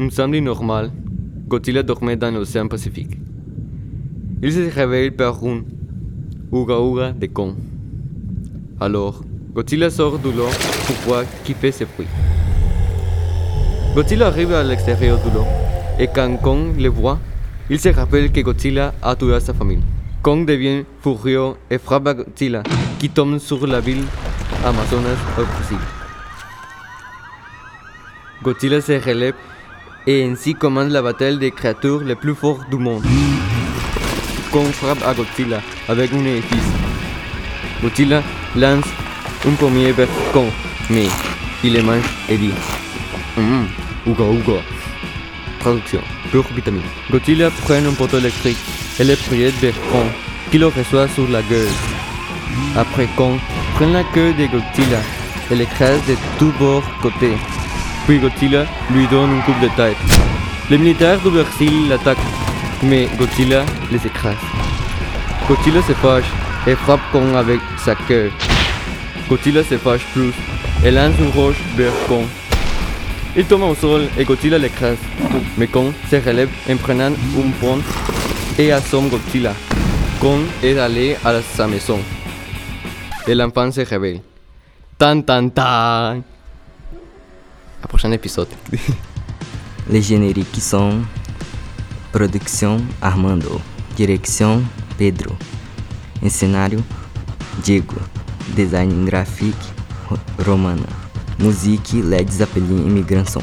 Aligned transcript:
un 0.00 0.08
samedi 0.08 0.40
normal, 0.40 0.90
Godzilla 1.46 1.82
dormait 1.82 2.16
dans 2.16 2.30
l'océan 2.30 2.68
Pacifique. 2.68 3.18
Il 4.42 4.50
se 4.50 4.74
réveille 4.74 5.10
par 5.10 5.44
un 5.44 5.60
ouga-ouga 6.50 7.12
de 7.12 7.26
con. 7.26 7.54
Alors, 8.80 9.22
Godzilla 9.52 9.90
sort 9.90 10.18
de 10.18 10.30
l'eau 10.30 10.48
pour 10.86 10.96
voir 11.06 11.24
qui 11.44 11.52
fait 11.52 11.70
ce 11.70 11.84
bruit. 11.84 12.06
Godzilla 13.94 14.28
arrive 14.28 14.54
à 14.54 14.62
l'extérieur 14.62 15.18
de 15.18 15.34
l'eau, 15.34 15.44
et 15.98 16.06
quand 16.06 16.34
Kong 16.38 16.80
le 16.80 16.88
voit, 16.88 17.18
il 17.68 17.78
se 17.78 17.90
rappelle 17.90 18.32
que 18.32 18.40
Godzilla 18.40 18.94
a 19.02 19.14
tué 19.14 19.38
sa 19.38 19.52
famille. 19.52 19.82
Kong 20.22 20.46
devient 20.46 20.84
furieux 21.02 21.52
et 21.70 21.76
frappe 21.76 22.04
Godzilla, 22.04 22.62
qui 22.98 23.10
tombe 23.10 23.36
sur 23.36 23.66
la 23.66 23.80
ville 23.80 24.04
Amazonas 24.64 25.20
au 25.36 25.42
Brésil. 25.42 25.84
Godzilla 28.42 28.80
se 28.80 28.92
relève 28.92 29.34
et 30.06 30.24
ainsi 30.24 30.54
commande 30.54 30.90
la 30.90 31.02
bataille 31.02 31.38
des 31.38 31.50
créatures 31.50 32.02
les 32.04 32.14
plus 32.14 32.34
fortes 32.34 32.68
du 32.70 32.76
monde. 32.76 33.04
Kong 34.50 34.70
frappe 34.72 35.02
à 35.06 35.14
Godzilla 35.14 35.60
avec 35.88 36.12
un 36.12 36.24
édifice. 36.24 36.70
Godzilla 37.82 38.22
lance 38.56 38.84
un 39.46 39.52
premier 39.52 39.92
vers 39.92 40.08
Kong, 40.32 40.50
mais 40.90 41.06
il 41.62 41.74
le 41.74 41.82
mange 41.82 42.04
et 42.28 42.36
dit 42.36 42.52
Hum, 43.36 43.66
Uga 44.06 44.24
Uga. 44.24 44.60
Traduction, 45.60 46.00
pure 46.30 46.46
vitamine. 46.54 46.82
Godzilla 47.10 47.50
prend 47.50 47.74
un 47.74 47.92
poteau 47.92 48.18
électrique 48.18 48.58
et 48.98 49.04
le 49.04 49.14
projette 49.16 49.54
vers 49.60 49.80
Kong, 49.92 50.10
qui 50.50 50.58
le 50.58 50.66
reçoit 50.66 51.08
sur 51.08 51.28
la 51.28 51.42
gueule. 51.42 51.68
Après 52.76 53.08
Kong 53.16 53.38
prend 53.74 53.88
la 53.88 54.04
queue 54.04 54.32
de 54.32 54.46
Godzilla 54.46 55.00
et 55.50 55.54
l'écrase 55.54 56.00
de 56.08 56.16
tous 56.38 56.52
bords 56.58 56.84
côtés. 57.02 57.36
Puis 58.10 58.18
Godzilla 58.18 58.64
lui 58.92 59.06
donne 59.06 59.38
un 59.38 59.40
coup 59.42 59.54
de 59.62 59.68
tête. 59.76 59.96
Les 60.68 60.78
militaires 60.78 61.20
du 61.20 61.30
Brésil 61.30 61.88
l'attaquent, 61.88 62.18
mais 62.82 63.08
Godzilla 63.16 63.64
les 63.92 64.04
écrase. 64.04 64.34
Godzilla 65.46 65.80
se 65.80 65.92
fâche 65.92 66.24
et 66.66 66.74
frappe 66.74 66.98
Kong 67.12 67.36
avec 67.36 67.60
sa 67.78 67.94
queue. 67.94 68.32
Godzilla 69.28 69.62
se 69.62 69.78
fâche 69.78 70.04
plus 70.12 70.32
et 70.84 70.90
lance 70.90 71.14
une 71.20 71.30
roche 71.30 71.62
vers 71.76 71.92
Kong. 72.08 72.24
Il 73.36 73.44
tombe 73.44 73.62
au 73.62 73.76
sol 73.76 74.08
et 74.18 74.24
Godzilla 74.24 74.58
l'écrase. 74.58 74.98
Mais 75.56 75.68
Kong 75.68 75.92
se 76.10 76.16
relève 76.16 76.50
en 76.68 76.76
prenant 76.78 77.12
un 77.12 77.50
pont 77.60 77.78
et 78.58 78.72
assomme 78.72 79.08
Godzilla. 79.08 79.52
Kong 80.18 80.40
est 80.64 80.76
allé 80.76 81.16
à 81.24 81.40
sa 81.42 81.68
maison. 81.68 82.00
Et 83.28 83.36
l'enfant 83.36 83.70
se 83.70 83.82
réveille. 83.82 84.20
Tan 84.98 85.22
tan 85.22 85.48
tan 85.48 86.24
prochain 87.88 88.12
épisode. 88.12 88.48
Les 89.90 90.02
génériques 90.02 90.60
sont 90.60 91.00
Production 92.12 92.78
Armando, 93.00 93.60
Direção 93.96 94.62
Pedro, 94.98 95.34
Encenário 96.22 96.82
Diego, 97.64 97.96
Design 98.56 99.04
graphique 99.04 99.54
Ro- 100.08 100.18
Romana, 100.44 100.86
Musique 101.38 101.94
Led 101.94 102.30
Zeppelin 102.30 102.86
Imigração. 102.86 103.42